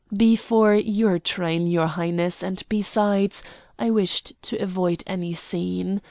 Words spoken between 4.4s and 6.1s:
to avoid any scene.